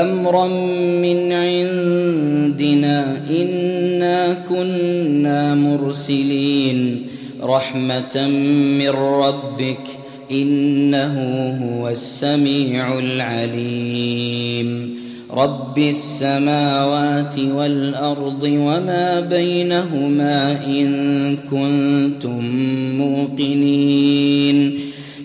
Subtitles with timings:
[0.00, 0.46] أمرا
[1.02, 7.06] من عندنا إنا كنا مرسلين
[7.42, 8.26] رحمة
[8.78, 9.86] من ربك
[10.32, 11.14] إنه
[11.62, 14.96] هو السميع العليم.
[15.30, 22.44] رب السماوات والأرض وما بينهما إن كنتم
[22.98, 24.85] موقنين.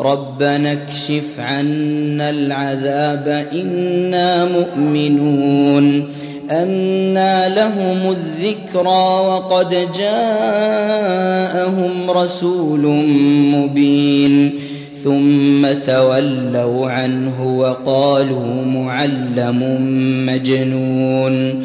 [0.00, 6.10] ربنا اكشف عنا العذاب أنا مؤمنون
[6.50, 10.90] أنى لهم الذكرى وقد جاءهم
[12.10, 12.80] رسول
[13.54, 14.52] مبين
[15.04, 19.78] ثم تولوا عنه وقالوا معلم
[20.26, 21.64] مجنون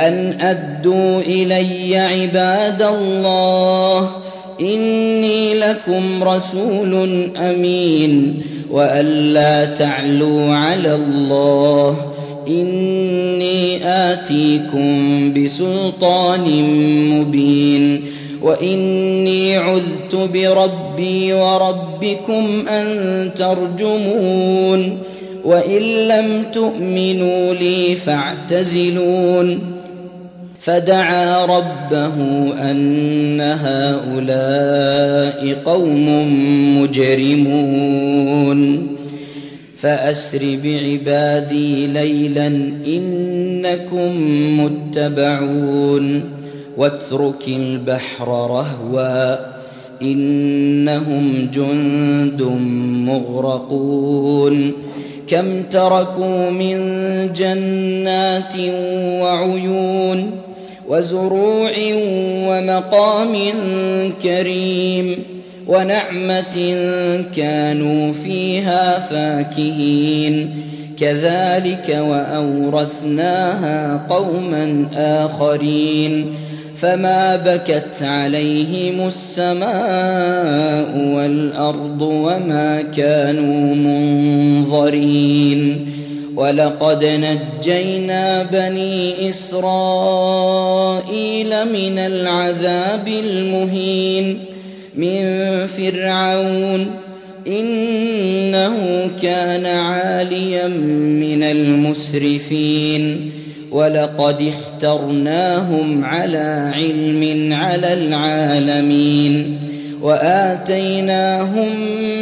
[0.00, 4.10] أن أدوا إلي عباد الله.
[4.60, 8.42] إني لكم رسول أمين.
[8.70, 12.12] والا تعلوا على الله.
[12.48, 16.62] إني آتيكم بسلطان
[17.10, 18.04] مبين.
[18.42, 22.86] وإني عذت بربي وربكم أن
[23.36, 24.98] ترجمون.
[25.44, 29.75] وإن لم تؤمنوا لي فاعتزلون.
[30.66, 32.14] فدعا ربه
[32.70, 36.06] أن هؤلاء قوم
[36.82, 38.86] مجرمون.
[39.76, 42.46] فأسر بعبادي ليلا
[42.86, 44.10] إنكم
[44.60, 46.24] متبعون.
[46.76, 49.36] واترك البحر رهوا
[50.02, 52.42] إنهم جند
[53.06, 54.72] مغرقون.
[55.28, 56.78] كم تركوا من
[57.32, 58.54] جنات
[59.22, 60.30] وعيون
[60.88, 61.72] وزروع
[62.48, 63.34] ومقام
[64.22, 65.18] كريم
[65.66, 66.76] ونعمة
[67.36, 70.56] كانوا فيها فاكهين.
[71.00, 76.26] كذلك وأورثناها قوما آخرين.
[76.76, 79.68] فما بكت عليهم السماء
[81.14, 85.55] والأرض وما كانوا منظرين.
[86.36, 90.68] ولقد نجينا بني إسرائيل
[91.72, 94.44] من العذاب المهين
[94.94, 96.90] من فرعون
[97.46, 103.30] إنه كان عاليا من المسرفين
[103.70, 109.58] ولقد اخترناهم على علم على العالمين
[110.02, 111.68] وآتيناهم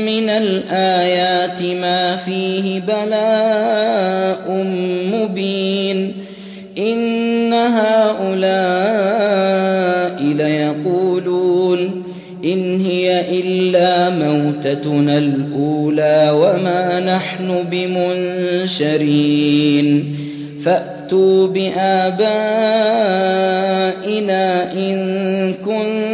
[0.06, 4.66] من الآيات ما فيه بلاء
[5.12, 6.12] مبين
[6.78, 8.64] إن هؤلاء
[10.22, 12.03] ليقولون
[12.44, 17.65] إن هي إلا موتتنا الأولى وما نحن
[18.70, 20.16] بمنشرين
[20.65, 22.44] فأتوا بآبائنا
[24.72, 26.14] إن كنتم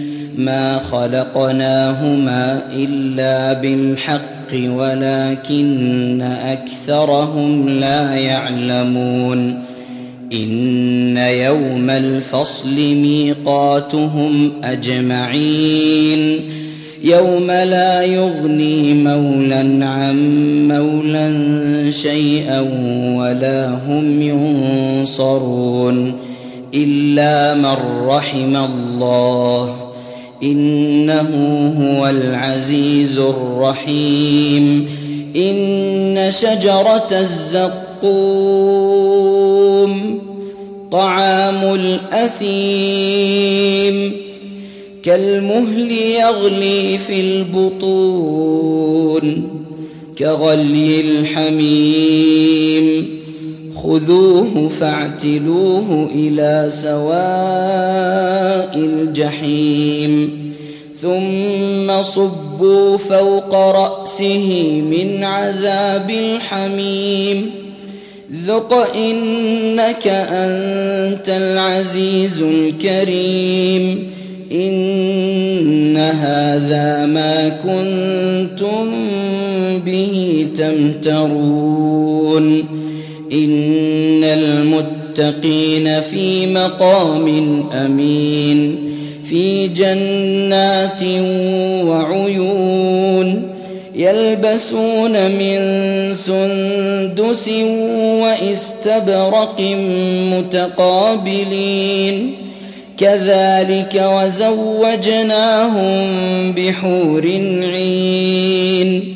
[0.37, 9.63] ما خلقناهما إلا بالحق ولكن أكثرهم لا يعلمون.
[10.33, 16.41] إن يوم الفصل ميقاتهم أجمعين.
[17.03, 20.17] يوم لا يغني مولا عن
[20.67, 21.31] مولا
[21.91, 22.59] شيئا
[23.17, 26.13] ولا هم ينصرون
[26.73, 29.90] إلا من رحم الله.
[30.43, 31.29] إنه
[31.79, 34.89] هو العزيز الرحيم.
[35.35, 38.31] إن شجرة الزقوم
[40.91, 43.01] طعام الأثيم
[45.03, 48.81] كالمهل يغلي في البطون
[50.19, 52.41] كغلي الحميم.
[53.83, 57.01] خذوه فاعتلوه إلى سواء
[58.75, 60.41] الجحيم.
[60.95, 67.51] ثم صبوا فوق رأسه من عذاب الحميم.
[68.45, 74.11] ذق إنك أنت العزيز الكريم.
[74.51, 78.91] إن هذا ما كنتم
[79.85, 81.70] به تمترون.
[85.19, 87.27] المتقين في مقام
[87.71, 88.91] أمين
[89.23, 91.03] في جنات
[91.85, 93.43] وعيون
[93.95, 95.59] يلبسون من
[96.15, 97.49] سندس
[98.21, 99.61] واستبرق
[100.31, 102.33] متقابلين.
[102.97, 105.91] كذلك وزوجناهم
[106.51, 107.25] بحور
[107.73, 109.15] عين.